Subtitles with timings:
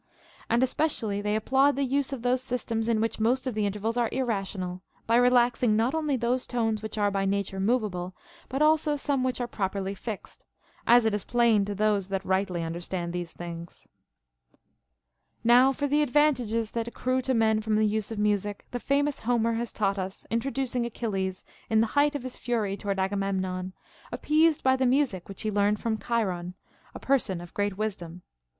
[0.49, 3.97] And especially they applaud the use of those systems in which most of the intervals
[3.97, 8.15] are irrational, by relaxing not only those tones which are by nature mov able,
[8.49, 10.43] but also some which are properly fixed;
[10.87, 13.83] as it is plain to those that rightly understand these things.
[15.43, 15.43] 40.
[15.43, 19.19] Now for the advantages that accrue to men from the use of music, the famous
[19.19, 22.23] Homer has taught it us, introduc 132 CONCERNING MUSIG ing Achilles, in the height of
[22.23, 23.73] his fury toward Agamemnon,
[24.11, 26.55] appeased by the music which he learned from Chiron,
[26.95, 28.23] a person of great wisdom.